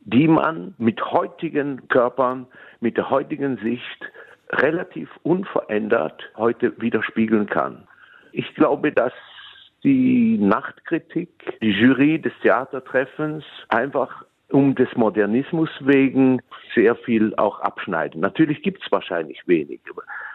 die 0.00 0.28
man 0.28 0.74
mit 0.78 1.02
heutigen 1.02 1.88
Körpern, 1.88 2.46
mit 2.80 2.96
der 2.96 3.10
heutigen 3.10 3.56
Sicht 3.58 4.10
relativ 4.50 5.08
unverändert 5.22 6.22
heute 6.36 6.78
widerspiegeln 6.80 7.46
kann. 7.46 7.86
Ich 8.32 8.54
glaube, 8.54 8.92
dass 8.92 9.12
die 9.82 10.36
Nachtkritik, 10.38 11.58
die 11.62 11.70
Jury 11.70 12.20
des 12.20 12.32
Theatertreffens 12.42 13.44
einfach 13.68 14.24
um 14.50 14.74
des 14.74 14.88
Modernismus 14.96 15.70
wegen 15.80 16.42
sehr 16.74 16.96
viel 16.96 17.34
auch 17.36 17.60
abschneiden. 17.60 18.20
Natürlich 18.20 18.62
gibt 18.62 18.82
es 18.84 18.92
wahrscheinlich 18.92 19.40
wenig. 19.46 19.80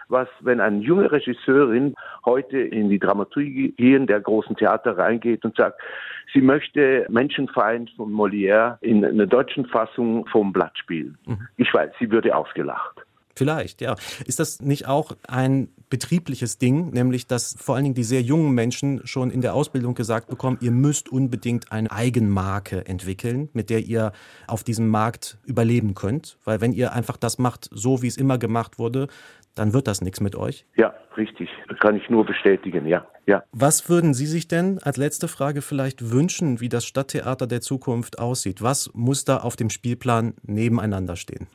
Was, 0.08 0.28
wenn 0.40 0.60
eine 0.60 0.78
junge 0.78 1.10
Regisseurin 1.10 1.94
heute 2.24 2.58
in 2.58 2.88
die 2.88 2.98
Dramaturgie 2.98 3.74
der 3.78 4.20
großen 4.20 4.56
Theater 4.56 4.96
reingeht 4.96 5.44
und 5.44 5.56
sagt, 5.56 5.80
sie 6.32 6.40
möchte 6.40 7.06
Menschenfeind 7.10 7.90
von 7.96 8.12
Molière 8.12 8.78
in 8.80 9.04
einer 9.04 9.26
deutschen 9.26 9.66
Fassung 9.66 10.26
vom 10.28 10.52
Blatt 10.52 10.78
spielen. 10.78 11.18
Mhm. 11.26 11.48
Ich 11.56 11.72
weiß, 11.72 11.90
sie 11.98 12.10
würde 12.10 12.34
ausgelacht. 12.34 13.02
Vielleicht, 13.34 13.82
ja. 13.82 13.96
Ist 14.24 14.40
das 14.40 14.62
nicht 14.62 14.88
auch 14.88 15.12
ein 15.28 15.68
betriebliches 15.88 16.58
Ding, 16.58 16.90
nämlich 16.90 17.26
dass 17.26 17.56
vor 17.58 17.74
allen 17.74 17.84
Dingen 17.84 17.94
die 17.94 18.04
sehr 18.04 18.22
jungen 18.22 18.52
Menschen 18.52 19.06
schon 19.06 19.30
in 19.30 19.40
der 19.40 19.54
Ausbildung 19.54 19.94
gesagt 19.94 20.28
bekommen, 20.28 20.58
ihr 20.60 20.70
müsst 20.70 21.08
unbedingt 21.08 21.72
eine 21.72 21.90
Eigenmarke 21.90 22.86
entwickeln, 22.86 23.48
mit 23.52 23.70
der 23.70 23.80
ihr 23.80 24.12
auf 24.46 24.64
diesem 24.64 24.88
Markt 24.88 25.38
überleben 25.44 25.94
könnt? 25.94 26.38
Weil 26.44 26.60
wenn 26.60 26.72
ihr 26.72 26.92
einfach 26.92 27.16
das 27.16 27.38
macht, 27.38 27.68
so 27.70 28.02
wie 28.02 28.08
es 28.08 28.16
immer 28.16 28.38
gemacht 28.38 28.78
wurde, 28.78 29.08
dann 29.56 29.72
wird 29.72 29.88
das 29.88 30.02
nichts 30.02 30.20
mit 30.20 30.36
euch. 30.36 30.66
Ja, 30.76 30.94
richtig. 31.16 31.48
Das 31.68 31.78
kann 31.78 31.96
ich 31.96 32.08
nur 32.10 32.26
bestätigen, 32.26 32.86
ja. 32.86 33.06
ja. 33.24 33.42
Was 33.52 33.88
würden 33.88 34.12
Sie 34.12 34.26
sich 34.26 34.48
denn 34.48 34.78
als 34.82 34.98
letzte 34.98 35.28
Frage 35.28 35.62
vielleicht 35.62 36.10
wünschen, 36.10 36.60
wie 36.60 36.68
das 36.68 36.84
Stadttheater 36.84 37.46
der 37.46 37.62
Zukunft 37.62 38.18
aussieht? 38.18 38.62
Was 38.62 38.90
muss 38.92 39.24
da 39.24 39.38
auf 39.38 39.56
dem 39.56 39.70
Spielplan 39.70 40.34
nebeneinander 40.42 41.16
stehen? 41.16 41.48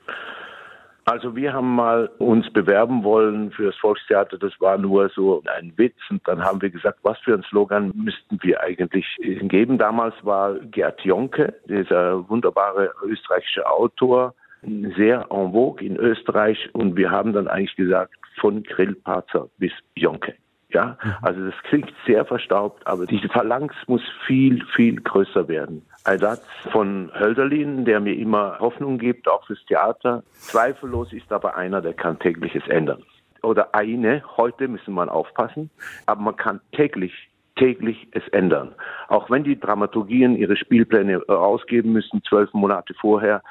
Also 1.05 1.36
wir 1.36 1.53
haben 1.53 1.75
mal 1.75 2.10
uns 2.20 2.51
bewerben 2.51 3.03
wollen 3.03 3.51
für 3.51 3.65
das 3.65 3.75
Volkstheater. 3.77 4.38
Das 4.38 4.53
war 4.60 4.77
nur 4.77 5.10
so 5.10 5.41
ein 5.58 5.74
Witz. 5.75 5.98
Und 6.10 6.27
dann 6.27 6.43
haben 6.43 6.62
wir 6.62 6.70
gesagt, 6.70 7.00
was 7.03 7.17
für 7.20 7.34
ein 7.34 7.43
Slogan 7.43 7.91
müssten 7.96 8.38
wir 8.41 8.62
eigentlich 8.62 9.05
geben. 9.20 9.77
Damals 9.77 10.13
war 10.24 10.60
Gerd 10.60 11.01
Jonke, 11.01 11.55
dieser 11.67 12.27
wunderbare 12.29 12.91
österreichische 13.03 13.67
Autor, 13.67 14.36
sehr 14.62 15.25
en 15.31 15.51
vogue 15.51 15.84
in 15.84 15.98
Österreich. 15.98 16.70
Und 16.74 16.96
wir 16.96 17.10
haben 17.10 17.34
dann 17.34 17.48
eigentlich 17.48 17.75
gesagt, 17.75 18.13
von 18.39 18.63
Grillparzer 18.63 19.50
bis 19.58 19.72
Jonke. 19.96 20.36
Ja, 20.70 20.98
mhm. 21.03 21.13
also 21.22 21.46
das 21.46 21.55
klingt 21.63 21.91
sehr 22.05 22.24
verstaubt, 22.25 22.86
aber 22.88 23.05
diese 23.05 23.27
Phalanx 23.27 23.75
muss 23.88 24.01
viel, 24.25 24.63
viel 24.75 25.01
größer 25.01 25.48
werden. 25.48 25.86
Ein 26.03 26.17
Satz 26.17 26.43
von 26.72 27.12
Hölderlin, 27.13 27.86
der 27.86 28.00
mir 28.00 28.15
immer 28.15 28.58
Hoffnung 28.60 28.98
gibt, 28.98 29.29
auch 29.29 29.46
fürs 29.46 29.63
Theater. 29.65 30.24
Zweifellos 30.34 31.13
ist 31.13 31.31
aber 31.31 31.55
einer, 31.55 31.79
der 31.79 31.93
kann 31.93 32.17
tägliches 32.17 32.67
ändern. 32.67 33.03
Oder 33.43 33.75
eine, 33.75 34.24
heute 34.38 34.67
müssen 34.67 34.96
wir 34.96 35.13
aufpassen, 35.13 35.70
aber 36.08 36.22
man 36.22 36.36
kann 36.36 36.60
täglich 36.72 37.13
täglich 37.55 38.08
es 38.12 38.27
ändern. 38.29 38.74
Auch 39.08 39.29
wenn 39.29 39.43
die 39.43 39.60
Dramaturgien 39.60 40.36
ihre 40.36 40.55
Spielpläne 40.55 41.22
rausgeben 41.27 41.91
müssen, 41.91 42.24
zwölf 42.27 42.51
Monate 42.53 42.96
vorher, 43.00 43.43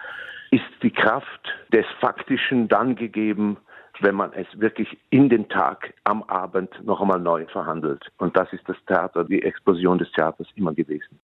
ist 0.50 0.64
die 0.83 0.90
Kraft 0.90 1.49
des 1.73 1.87
Faktischen 2.00 2.66
dann 2.66 2.97
gegeben, 2.97 3.59
wenn 4.00 4.16
man 4.16 4.33
es 4.33 4.47
wirklich 4.59 4.99
in 5.11 5.28
den 5.28 5.49
Tag, 5.49 5.95
am 6.04 6.25
Abend 6.25 6.71
noch 6.85 7.00
einmal 7.00 7.21
neu 7.21 7.47
verhandelt. 7.47 8.11
Und 8.19 8.37
das 8.37 8.52
ist 8.52 8.69
das 8.69 8.76
Theater, 8.87 9.25
die 9.25 9.42
Explosion 9.42 9.99
des 9.99 10.11
Theaters 10.12 10.49
immer 10.57 10.75
gewesen. 10.75 11.21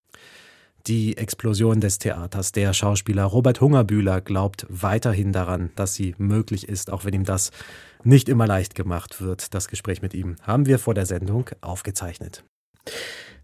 Die 0.86 1.16
Explosion 1.16 1.80
des 1.80 1.98
Theaters. 1.98 2.52
Der 2.52 2.72
Schauspieler 2.72 3.24
Robert 3.24 3.60
Hungerbühler 3.60 4.20
glaubt 4.20 4.66
weiterhin 4.68 5.32
daran, 5.32 5.72
dass 5.74 5.94
sie 5.94 6.14
möglich 6.16 6.68
ist, 6.68 6.92
auch 6.92 7.04
wenn 7.04 7.12
ihm 7.12 7.24
das 7.24 7.50
nicht 8.04 8.28
immer 8.28 8.46
leicht 8.46 8.76
gemacht 8.76 9.20
wird. 9.20 9.52
Das 9.52 9.66
Gespräch 9.66 10.00
mit 10.00 10.14
ihm 10.14 10.36
haben 10.42 10.66
wir 10.66 10.78
vor 10.78 10.94
der 10.94 11.04
Sendung 11.04 11.50
aufgezeichnet. 11.60 12.44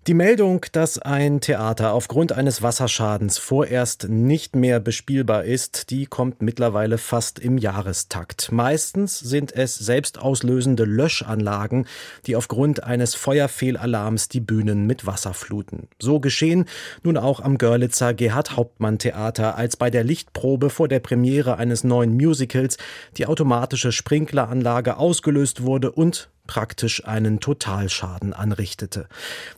Die 0.09 0.15
Meldung, 0.15 0.67
dass 0.73 0.99
ein 0.99 1.41
Theater 1.41 1.93
aufgrund 1.93 2.33
eines 2.33 2.61
Wasserschadens 2.61 3.39
vorerst 3.39 4.09
nicht 4.09 4.57
mehr 4.57 4.81
bespielbar 4.81 5.45
ist, 5.45 5.91
die 5.91 6.07
kommt 6.07 6.43
mittlerweile 6.43 6.99
fast 6.99 7.39
im 7.39 7.57
Jahrestakt. 7.57 8.51
Meistens 8.51 9.21
sind 9.21 9.55
es 9.55 9.77
selbstauslösende 9.77 10.87
Löschanlagen, 10.87 11.87
die 12.27 12.35
aufgrund 12.35 12.83
eines 12.83 13.15
Feuerfehlalarms 13.15 14.29
die 14.29 14.41
Bühnen 14.41 14.89
mit 14.89 15.07
Wasser 15.07 15.35
fluten. 15.35 15.87
So 16.01 16.19
geschehen 16.19 16.65
nun 17.05 17.17
auch 17.17 17.39
am 17.39 17.57
Görlitzer 17.57 18.13
Gerhard 18.13 18.57
Hauptmann 18.57 18.99
Theater, 18.99 19.57
als 19.57 19.77
bei 19.77 19.89
der 19.89 20.03
Lichtprobe 20.03 20.69
vor 20.71 20.89
der 20.89 20.99
Premiere 20.99 21.59
eines 21.59 21.85
neuen 21.85 22.17
Musicals 22.17 22.77
die 23.19 23.27
automatische 23.27 23.93
Sprinkleranlage 23.93 24.97
ausgelöst 24.97 25.63
wurde 25.63 25.93
und 25.93 26.29
praktisch 26.47 27.05
einen 27.05 27.41
Totalschaden 27.41 28.33
anrichtete. 28.33 29.09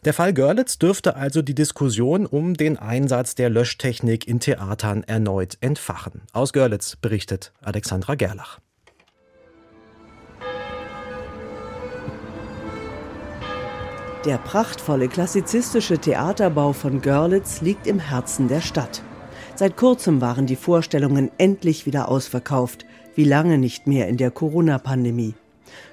Der 0.04 0.14
Fall 0.14 0.32
Görlitz 0.32 0.78
dürfte 0.78 1.16
also 1.16 1.42
die 1.42 1.54
Diskussion 1.54 2.26
um 2.26 2.54
den 2.54 2.78
Einsatz 2.78 3.34
der 3.34 3.50
Löschtechnik 3.50 4.28
in 4.28 4.40
Theatern 4.40 5.02
erneut 5.04 5.56
entfachen. 5.60 6.22
Aus 6.32 6.52
Görlitz 6.52 6.96
berichtet 6.96 7.52
Alexandra 7.62 8.14
Gerlach. 8.14 8.60
Der 14.24 14.38
prachtvolle 14.38 15.08
klassizistische 15.08 15.98
Theaterbau 15.98 16.72
von 16.72 17.02
Görlitz 17.02 17.60
liegt 17.60 17.86
im 17.86 17.98
Herzen 17.98 18.48
der 18.48 18.62
Stadt. 18.62 19.02
Seit 19.54 19.76
kurzem 19.76 20.22
waren 20.22 20.46
die 20.46 20.56
Vorstellungen 20.56 21.30
endlich 21.36 21.84
wieder 21.84 22.08
ausverkauft, 22.08 22.86
wie 23.14 23.24
lange 23.24 23.58
nicht 23.58 23.86
mehr 23.86 24.08
in 24.08 24.16
der 24.16 24.30
Corona-Pandemie. 24.30 25.34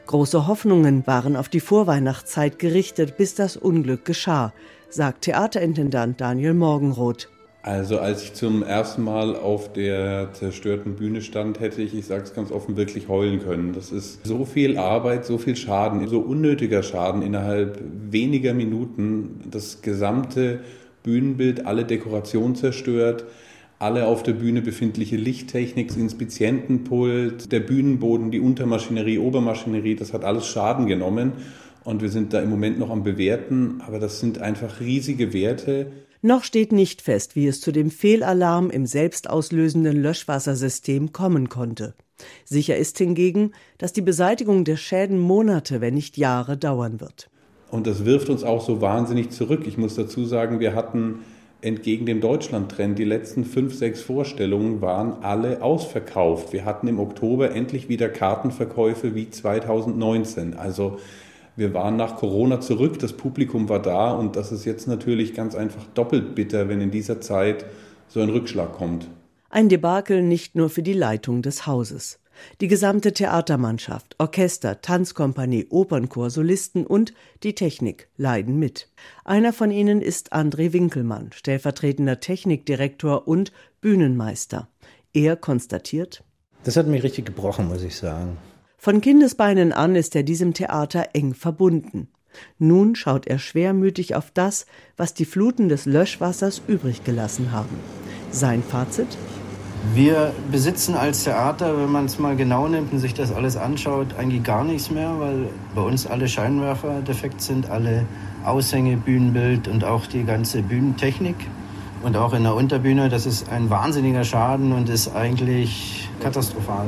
Große 0.08 0.48
Hoffnungen 0.48 1.06
waren 1.08 1.36
auf 1.36 1.50
die 1.50 1.60
Vorweihnachtszeit 1.60 2.60
gerichtet, 2.60 3.18
bis 3.18 3.36
das 3.36 3.58
Unglück 3.58 4.06
geschah, 4.06 4.54
sagt 4.90 5.24
Theaterintendant 5.24 6.20
Daniel 6.20 6.54
Morgenroth. 6.54 7.30
Also 7.64 8.00
als 8.00 8.24
ich 8.24 8.34
zum 8.34 8.64
ersten 8.64 9.04
Mal 9.04 9.36
auf 9.36 9.72
der 9.72 10.34
zerstörten 10.34 10.96
Bühne 10.96 11.22
stand, 11.22 11.60
hätte 11.60 11.84
ich, 11.84 11.94
ich 11.94 12.08
sage 12.08 12.24
es 12.24 12.34
ganz 12.34 12.52
offen, 12.52 12.76
wirklich 12.76 13.08
heulen 13.08 13.40
können. 13.40 13.74
Das 13.74 13.92
ist 13.92 14.26
so 14.26 14.46
viel 14.46 14.80
Arbeit, 14.80 15.26
so 15.26 15.38
viel 15.38 15.56
Schaden, 15.56 16.08
so 16.08 16.20
unnötiger 16.20 16.82
Schaden 16.82 17.22
innerhalb 17.22 17.80
weniger 18.10 18.56
Minuten. 18.56 19.42
Das 19.52 19.84
gesamte 19.84 20.62
Bühnenbild, 21.04 21.68
alle 21.68 21.86
Dekorationen 21.86 22.56
zerstört 22.56 23.26
alle 23.82 24.06
auf 24.06 24.22
der 24.22 24.34
Bühne 24.34 24.62
befindliche 24.62 25.18
Lichttechnik, 25.18 25.88
das 25.88 25.98
Inspizientenpult, 25.98 27.52
der 27.52 27.62
Bühnenboden, 27.62 28.30
die 28.30 28.40
Untermaschinerie, 28.40 29.18
Obermaschinerie, 29.18 29.96
das 29.96 30.14
hat 30.14 30.24
alles 30.24 30.46
Schaden 30.46 30.86
genommen. 30.86 31.34
Und 31.84 32.04
wir 32.04 32.10
sind 32.10 32.34
da 32.34 32.42
im 32.42 32.50
Moment 32.50 32.78
noch 32.78 32.92
am 32.92 33.04
Bewerten, 33.04 33.82
aber 33.86 34.00
das 34.00 34.20
sind 34.20 34.40
einfach 34.40 34.80
riesige 34.80 35.34
Werte. 35.34 35.92
Noch 36.22 36.44
steht 36.44 36.72
nicht 36.72 37.02
fest, 37.02 37.36
wie 37.36 37.48
es 37.48 37.60
zu 37.60 37.72
dem 37.72 37.90
Fehlalarm 37.90 38.70
im 38.70 38.86
selbstauslösenden 38.86 40.00
Löschwassersystem 40.00 41.12
kommen 41.12 41.50
konnte. 41.50 41.96
Sicher 42.46 42.78
ist 42.78 43.00
hingegen, 43.00 43.54
dass 43.80 43.94
die 43.94 44.02
Beseitigung 44.02 44.64
der 44.64 44.78
Schäden 44.78 45.20
Monate, 45.20 45.82
wenn 45.82 45.96
nicht 45.96 46.18
Jahre 46.18 46.56
dauern 46.56 47.02
wird. 47.02 47.32
Und 47.72 47.88
das 47.88 48.06
wirft 48.06 48.30
uns 48.30 48.44
auch 48.44 48.64
so 48.64 48.82
wahnsinnig 48.82 49.32
zurück. 49.32 49.64
Ich 49.66 49.80
muss 49.80 49.96
dazu 49.96 50.26
sagen, 50.26 50.60
wir 50.60 50.76
hatten 50.76 51.20
entgegen 51.62 52.06
dem 52.06 52.22
Deutschland-Trend, 52.22 52.98
die 52.98 53.04
letzten 53.04 53.46
fünf, 53.46 53.76
sechs 53.76 54.02
Vorstellungen 54.02 54.82
waren 54.82 55.24
alle 55.24 55.62
ausverkauft. 55.62 56.54
Wir 56.54 56.66
hatten 56.66 56.88
im 56.88 57.00
Oktober 57.00 57.52
endlich 57.52 57.88
wieder 57.88 58.10
Kartenverkäufe 58.10 59.14
wie 59.16 59.30
2019. 59.30 60.56
Also 60.56 60.98
wir 61.56 61.74
waren 61.74 61.98
nach 61.98 62.16
Corona 62.16 62.62
zurück, 62.62 62.98
das 63.00 63.14
Publikum 63.14 63.70
war 63.70 63.82
da 63.82 64.12
und 64.12 64.36
das 64.36 64.52
ist 64.52 64.66
jetzt 64.66 64.88
natürlich 64.88 65.34
ganz 65.34 65.54
einfach 65.54 65.86
doppelt 65.94 66.34
bitter, 66.34 66.70
wenn 66.70 66.82
in 66.82 66.92
dieser 66.92 67.22
Zeit 67.22 67.66
so 68.08 68.22
ein 68.22 68.30
Rückschlag 68.30 68.74
kommt. 68.74 69.08
Ein 69.50 69.70
Debakel 69.70 70.24
nicht 70.24 70.56
nur 70.56 70.70
für 70.70 70.82
die 70.82 70.94
Leitung 70.94 71.42
des 71.42 71.68
Hauses. 71.68 72.21
Die 72.60 72.68
gesamte 72.68 73.14
Theatermannschaft, 73.14 74.16
Orchester, 74.20 74.82
Tanzkompanie, 74.82 75.68
Opernchor, 75.70 76.30
Solisten 76.30 76.86
und 76.86 77.14
die 77.44 77.56
Technik 77.56 78.08
leiden 78.18 78.60
mit. 78.60 78.90
Einer 79.26 79.54
von 79.54 79.72
ihnen 79.72 80.02
ist 80.02 80.34
André 80.34 80.74
Winkelmann, 80.74 81.32
stellvertretender 81.34 82.20
Technikdirektor 82.20 83.28
und 83.28 83.52
Bühnenmeister. 83.82 84.68
Er 85.14 85.36
konstatiert, 85.36 86.24
das 86.64 86.78
hat 86.78 86.88
mich 86.88 87.04
richtig 87.04 87.26
gebrochen, 87.26 87.68
muss 87.68 87.84
ich 87.84 87.96
sagen. 87.96 88.38
Von 88.78 89.02
Kindesbeinen 89.02 89.74
an 89.74 89.96
ist 89.96 90.16
er 90.16 90.24
diesem 90.24 90.54
Theater 90.54 91.10
eng 91.14 91.34
verbunden. 91.34 92.08
Nun 92.58 92.96
schaut 92.96 93.28
er 93.28 93.40
schwermütig 93.40 94.16
auf 94.16 94.32
das, 94.32 94.66
was 94.98 95.14
die 95.14 95.26
Fluten 95.26 95.70
des 95.70 95.86
Löschwassers 95.86 96.62
übrig 96.68 97.04
gelassen 97.04 97.52
haben. 97.52 97.78
Sein 98.32 98.64
Fazit? 98.64 99.08
Wir 99.96 100.32
besitzen 100.52 100.94
als 100.94 101.24
Theater, 101.24 101.76
wenn 101.76 101.92
man 101.92 102.06
es 102.06 102.20
mal 102.20 102.36
genau 102.36 102.68
nimmt 102.68 102.94
und 102.94 103.00
sich 103.00 103.16
das 103.16 103.34
alles 103.34 103.58
anschaut, 103.58 104.14
eigentlich 104.16 104.44
gar 104.44 104.64
nichts 104.64 104.92
mehr, 104.92 105.20
weil 105.20 105.48
bei 105.74 105.82
uns 105.82 106.06
alle 106.06 106.28
Scheinwerfer 106.28 107.02
defekt 107.02 107.42
sind, 107.42 107.68
alle 107.70 108.06
Aushänge, 108.46 108.96
Bühnenbild 108.98 109.68
und 109.68 109.84
auch 109.84 110.06
die 110.06 110.24
ganze 110.24 110.62
Bühnentechnik. 110.62 111.36
Und 112.04 112.16
auch 112.16 112.34
in 112.34 112.44
der 112.44 112.54
Unterbühne, 112.54 113.10
das 113.10 113.26
ist 113.26 113.50
ein 113.50 113.72
wahnsinniger 113.72 114.24
Schaden 114.24 114.72
und 114.72 114.88
ist 114.88 115.16
eigentlich 115.16 116.08
katastrophal. 116.22 116.86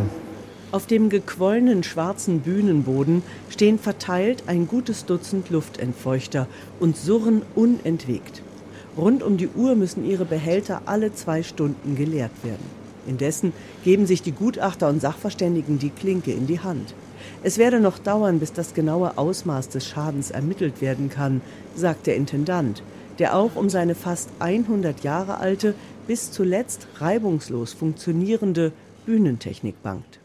Auf 0.71 0.85
dem 0.85 1.09
gequollenen 1.09 1.83
schwarzen 1.83 2.41
Bühnenboden 2.41 3.23
stehen 3.49 3.79
verteilt 3.79 4.43
ein 4.45 4.67
gutes 4.67 5.05
Dutzend 5.05 5.49
Luftentfeuchter 5.49 6.47
und 6.79 6.95
surren 6.95 7.41
unentwegt. 7.55 8.43
Rund 8.95 9.23
um 9.23 9.37
die 9.37 9.49
Uhr 9.49 9.73
müssen 9.73 10.05
ihre 10.05 10.25
Behälter 10.25 10.83
alle 10.85 11.13
zwei 11.13 11.41
Stunden 11.41 11.95
geleert 11.95 12.31
werden. 12.43 12.82
Indessen 13.07 13.53
geben 13.83 14.05
sich 14.05 14.21
die 14.21 14.31
Gutachter 14.31 14.89
und 14.89 15.01
Sachverständigen 15.01 15.79
die 15.79 15.89
Klinke 15.89 16.31
in 16.31 16.47
die 16.47 16.59
Hand. 16.59 16.93
Es 17.43 17.57
werde 17.57 17.79
noch 17.79 17.99
dauern, 17.99 18.39
bis 18.39 18.53
das 18.53 18.73
genaue 18.73 19.17
Ausmaß 19.17 19.69
des 19.69 19.87
Schadens 19.87 20.31
ermittelt 20.31 20.81
werden 20.81 21.09
kann, 21.09 21.41
sagt 21.75 22.07
der 22.07 22.15
Intendant, 22.15 22.83
der 23.19 23.35
auch 23.35 23.55
um 23.55 23.69
seine 23.69 23.95
fast 23.95 24.29
100 24.39 25.03
Jahre 25.03 25.37
alte, 25.37 25.75
bis 26.07 26.31
zuletzt 26.31 26.87
reibungslos 26.97 27.73
funktionierende 27.73 28.71
Bühnentechnik 29.05 29.81
bangt. 29.83 30.19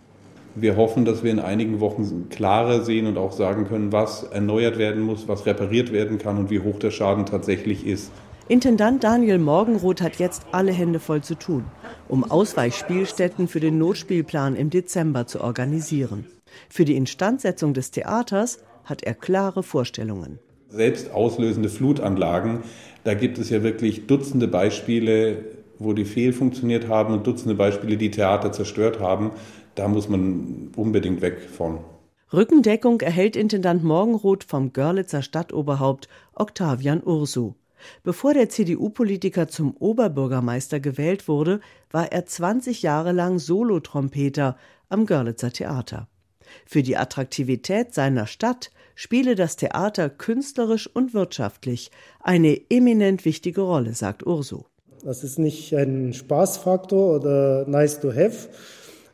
Wir 0.54 0.76
hoffen, 0.76 1.04
dass 1.04 1.23
wir 1.23 1.30
in 1.30 1.38
einigen 1.38 1.78
Wochen 1.78 2.28
klarer 2.30 2.82
sehen 2.82 3.06
und 3.06 3.16
auch 3.16 3.32
sagen 3.32 3.66
können, 3.66 3.92
was 3.92 4.25
erneuert 4.25 4.78
werden 4.78 5.02
muss, 5.02 5.28
was 5.28 5.47
repariert 5.47 5.92
werden 5.92 6.18
kann 6.18 6.37
und 6.37 6.50
wie 6.50 6.61
hoch 6.61 6.78
der 6.78 6.90
Schaden 6.90 7.26
tatsächlich 7.26 7.87
ist. 7.87 8.11
Intendant 8.49 9.05
Daniel 9.05 9.38
Morgenroth 9.38 10.00
hat 10.00 10.17
jetzt 10.17 10.47
alle 10.52 10.73
Hände 10.73 11.00
voll 11.00 11.23
zu 11.23 11.35
tun, 11.35 11.64
um 12.09 12.25
Ausweichspielstätten 12.25 13.47
für 13.47 13.61
den 13.61 13.78
Notspielplan 13.78 14.57
im 14.57 14.71
Dezember 14.71 15.26
zu 15.26 15.40
organisieren. 15.40 16.26
Für 16.69 16.85
die 16.85 16.97
Instandsetzung 16.97 17.75
des 17.75 17.90
Theaters 17.90 18.59
hat 18.85 19.02
er 19.02 19.14
klare 19.14 19.62
Vorstellungen. 19.62 20.38
Selbst 20.71 21.11
auslösende 21.12 21.69
Flutanlagen, 21.69 22.61
da 23.05 23.14
gibt 23.14 23.38
es 23.38 23.50
ja 23.50 23.62
wirklich 23.62 24.07
Dutzende 24.07 24.49
Beispiele, 24.49 25.45
wo 25.78 25.93
die 25.93 26.05
fehlfunktioniert 26.05 26.88
haben 26.88 27.14
und 27.14 27.26
Dutzende 27.26 27.55
Beispiele, 27.55 27.97
die 27.97 28.11
Theater 28.11 28.52
zerstört 28.52 29.00
haben 29.00 29.33
da 29.78 29.87
muss 29.87 30.09
man 30.09 30.73
unbedingt 30.76 31.21
weg 31.23 31.40
von. 31.40 31.78
Rückendeckung 32.33 33.00
erhält 33.00 33.37
Intendant 33.37 33.85
Morgenroth 33.85 34.45
vom 34.45 34.73
Görlitzer 34.73 35.23
Stadtoberhaupt 35.23 36.09
Octavian 36.35 37.02
Ursu. 37.02 37.55
Bevor 38.02 38.35
der 38.35 38.49
CDU-Politiker 38.49 39.49
zum 39.49 39.76
Oberbürgermeister 39.76 40.80
gewählt 40.80 41.28
wurde, 41.28 41.61
war 41.90 42.12
er 42.12 42.26
20 42.26 42.82
Jahre 42.82 43.12
lang 43.12 43.38
Solotrompeter 43.38 44.56
am 44.88 45.06
Görlitzer 45.06 45.52
Theater. 45.52 46.08
Für 46.66 46.82
die 46.82 46.97
Attraktivität 46.97 47.94
seiner 47.94 48.26
Stadt 48.26 48.70
spiele 48.94 49.35
das 49.35 49.56
Theater 49.56 50.11
künstlerisch 50.11 50.88
und 50.92 51.14
wirtschaftlich 51.14 51.90
eine 52.20 52.61
eminent 52.70 53.25
wichtige 53.25 53.61
Rolle, 53.61 53.94
sagt 53.94 54.26
Ursu. 54.26 54.62
Das 55.04 55.23
ist 55.23 55.38
nicht 55.38 55.75
ein 55.75 56.12
Spaßfaktor 56.12 57.16
oder 57.16 57.66
nice 57.68 58.00
to 58.00 58.12
have, 58.12 58.49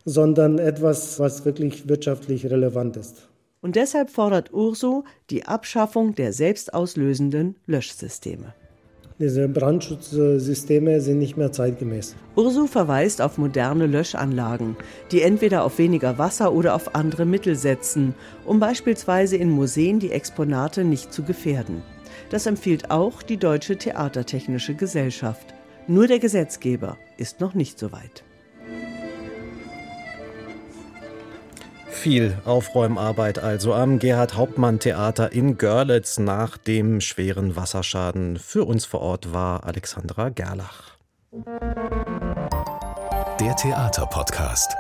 sondern 0.05 0.59
etwas, 0.59 1.19
was 1.19 1.45
wirklich 1.45 1.89
wirtschaftlich 1.89 2.47
relevant 2.47 2.97
ist. 2.97 3.29
Und 3.65 3.77
deshalb 3.77 4.11
fordert 4.11 4.53
Urso 4.53 5.05
die 5.31 5.47
Abschaffung 5.47 6.15
der 6.15 6.35
selbstauslösenden 6.35 7.57
Löschsysteme. 7.65 8.53
Diese 9.19 9.49
Brandschutzsysteme 9.49 11.01
sind 11.01 11.19
nicht 11.19 11.39
mehr 11.39 11.51
zeitgemäß. 11.51 12.15
Ursu 12.37 12.67
verweist 12.67 13.23
auf 13.23 13.39
moderne 13.39 13.87
Löschanlagen, 13.87 14.77
die 15.11 15.23
entweder 15.23 15.65
auf 15.65 15.79
weniger 15.79 16.19
Wasser 16.19 16.53
oder 16.53 16.75
auf 16.75 16.95
andere 16.95 17.25
Mittel 17.25 17.57
setzen, 17.57 18.15
um 18.45 18.61
beispielsweise 18.61 19.39
in 19.39 19.49
Museen 19.49 19.99
die 19.99 20.13
Exponate 20.13 20.85
nicht 20.85 21.15
zu 21.15 21.23
gefährden. 21.23 21.83
Das 22.29 22.45
empfiehlt 22.45 22.91
auch 22.91 23.23
die 23.23 23.39
Deutsche 23.39 23.79
Theatertechnische 23.79 24.75
Gesellschaft. 24.75 25.55
Nur 25.87 26.07
der 26.07 26.19
Gesetzgeber 26.19 26.99
ist 27.17 27.41
noch 27.41 27.55
nicht 27.55 27.79
so 27.79 27.93
weit. 27.93 28.25
Viel 32.05 32.37
Aufräumarbeit 32.45 33.39
also 33.39 33.73
am 33.73 33.99
Gerhard 33.99 34.37
Hauptmann 34.37 34.79
Theater 34.79 35.33
in 35.33 35.57
Görlitz 35.57 36.19
nach 36.19 36.59
dem 36.59 37.01
schweren 37.01 37.57
Wasserschaden. 37.57 38.39
Für 38.39 38.65
uns 38.65 38.85
vor 38.85 39.01
Ort 39.01 39.33
war 39.33 39.65
Alexandra 39.65 40.29
Gerlach. 40.29 40.99
Der 43.41 43.57
Theaterpodcast 43.57 44.75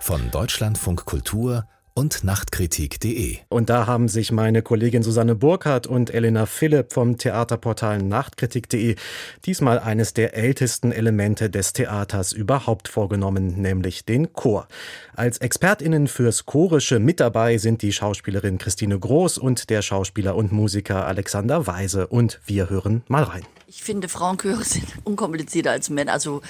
von 0.00 0.30
Deutschlandfunk 0.30 1.04
Kultur 1.04 1.66
und 1.94 2.24
Nachtkritik.de. 2.24 3.38
Und 3.48 3.68
da 3.68 3.86
haben 3.86 4.08
sich 4.08 4.32
meine 4.32 4.62
Kollegin 4.62 5.02
Susanne 5.02 5.34
Burkhardt 5.34 5.86
und 5.86 6.12
Elena 6.12 6.46
Philipp 6.46 6.92
vom 6.92 7.18
Theaterportal 7.18 7.98
Nachtkritik.de 7.98 8.96
diesmal 9.44 9.78
eines 9.78 10.14
der 10.14 10.34
ältesten 10.34 10.92
Elemente 10.92 11.50
des 11.50 11.72
Theaters 11.72 12.32
überhaupt 12.32 12.88
vorgenommen, 12.88 13.60
nämlich 13.60 14.04
den 14.04 14.32
Chor. 14.32 14.68
Als 15.14 15.38
ExpertInnen 15.38 16.08
fürs 16.08 16.46
Chorische 16.46 16.98
mit 16.98 17.20
dabei 17.20 17.58
sind 17.58 17.82
die 17.82 17.92
Schauspielerin 17.92 18.58
Christine 18.58 18.98
Groß 18.98 19.38
und 19.38 19.68
der 19.68 19.82
Schauspieler 19.82 20.34
und 20.34 20.52
Musiker 20.52 21.06
Alexander 21.06 21.66
Weise. 21.66 22.06
Und 22.06 22.40
wir 22.46 22.70
hören 22.70 23.02
mal 23.08 23.24
rein. 23.24 23.42
Ich 23.66 23.82
finde, 23.82 24.08
Frauenchöre 24.08 24.64
sind 24.64 24.86
unkomplizierter 25.04 25.70
als 25.70 25.90
Männer. 25.90 26.12
Also, 26.12 26.42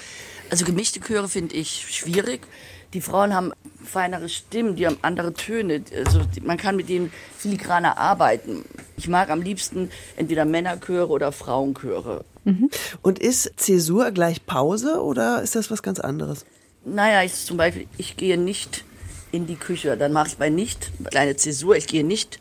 also 0.49 0.65
gemischte 0.65 0.99
Chöre 0.99 1.27
finde 1.27 1.55
ich 1.55 1.87
schwierig. 1.89 2.47
Die 2.93 3.01
Frauen 3.01 3.33
haben 3.33 3.51
feinere 3.83 4.29
Stimmen, 4.29 4.75
die 4.75 4.85
haben 4.85 4.97
andere 5.01 5.33
Töne. 5.33 5.83
Also 5.95 6.21
man 6.43 6.57
kann 6.57 6.75
mit 6.75 6.89
denen 6.89 7.11
filigraner 7.37 7.97
arbeiten. 7.97 8.65
Ich 8.97 9.07
mag 9.07 9.29
am 9.29 9.41
liebsten 9.41 9.89
entweder 10.15 10.45
Männerchöre 10.45 11.09
oder 11.09 11.31
Frauenchöre. 11.31 12.23
Mhm. 12.45 12.69
Und 13.01 13.19
ist 13.19 13.51
Zäsur 13.57 14.11
gleich 14.11 14.45
Pause 14.45 15.01
oder 15.01 15.41
ist 15.41 15.55
das 15.55 15.71
was 15.71 15.81
ganz 15.83 15.99
anderes? 15.99 16.45
Naja, 16.85 17.23
ich 17.23 17.33
zum 17.45 17.57
Beispiel, 17.57 17.87
ich 17.97 18.17
gehe 18.17 18.37
nicht 18.37 18.83
in 19.31 19.47
die 19.47 19.55
Küche. 19.55 19.97
Dann 19.97 20.13
mache 20.13 20.29
ich 20.29 20.37
bei 20.37 20.49
nicht 20.49 20.91
kleine 21.09 21.35
Zäsur. 21.35 21.75
Ich 21.75 21.87
gehe 21.87 22.03
nicht 22.03 22.39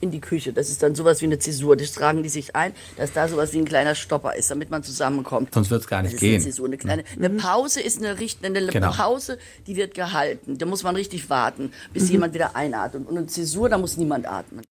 in 0.00 0.10
die 0.10 0.20
Küche. 0.20 0.52
Das 0.52 0.68
ist 0.68 0.82
dann 0.82 0.94
sowas 0.94 1.20
wie 1.20 1.26
eine 1.26 1.38
Zäsur. 1.38 1.76
Das 1.76 1.92
tragen 1.92 2.22
die 2.22 2.28
sich 2.28 2.56
ein, 2.56 2.72
dass 2.96 3.12
da 3.12 3.28
sowas 3.28 3.52
wie 3.52 3.58
ein 3.58 3.64
kleiner 3.64 3.94
Stopper 3.94 4.34
ist, 4.34 4.50
damit 4.50 4.70
man 4.70 4.82
zusammenkommt. 4.82 5.54
Sonst 5.54 5.70
wird 5.70 5.82
es 5.82 5.86
gar 5.86 6.02
nicht 6.02 6.18
gehen. 6.18 6.34
Eine, 6.34 6.44
Zäsur, 6.44 6.66
eine, 6.66 6.78
kleine, 6.78 7.04
eine 7.16 7.28
mhm. 7.28 7.38
Pause 7.38 7.80
ist 7.80 7.98
eine, 7.98 8.16
eine 8.42 8.66
genau. 8.66 8.92
Pause, 8.92 9.38
die 9.66 9.76
wird 9.76 9.94
gehalten. 9.94 10.58
Da 10.58 10.66
muss 10.66 10.82
man 10.82 10.96
richtig 10.96 11.30
warten, 11.30 11.72
bis 11.92 12.04
mhm. 12.04 12.12
jemand 12.12 12.34
wieder 12.34 12.56
einatmet. 12.56 13.08
Und 13.08 13.16
eine 13.16 13.26
Zäsur, 13.26 13.68
da 13.68 13.78
muss 13.78 13.96
niemand 13.96 14.26
atmen. 14.26 14.62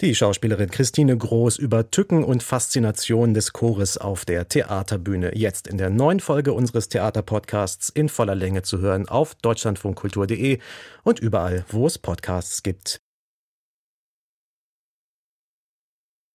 Die 0.00 0.12
Schauspielerin 0.12 0.70
Christine 0.70 1.16
Groß 1.16 1.56
über 1.56 1.88
Tücken 1.88 2.24
und 2.24 2.42
Faszination 2.42 3.32
des 3.32 3.52
Chores 3.52 3.96
auf 3.96 4.24
der 4.24 4.48
Theaterbühne. 4.48 5.36
Jetzt 5.36 5.68
in 5.68 5.78
der 5.78 5.88
neuen 5.88 6.18
Folge 6.18 6.52
unseres 6.52 6.88
Theaterpodcasts 6.88 7.90
in 7.90 8.08
voller 8.08 8.34
Länge 8.34 8.62
zu 8.62 8.80
hören 8.80 9.08
auf 9.08 9.36
deutschlandfunkkultur.de 9.36 10.58
und 11.04 11.20
überall, 11.20 11.64
wo 11.68 11.86
es 11.86 11.98
Podcasts 11.98 12.64
gibt. 12.64 13.03